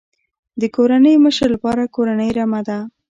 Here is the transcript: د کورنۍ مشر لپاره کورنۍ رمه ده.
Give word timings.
د 0.61 0.63
کورنۍ 0.75 1.15
مشر 1.25 1.47
لپاره 1.55 1.91
کورنۍ 1.95 2.29
رمه 2.37 2.61
ده. 2.67 2.79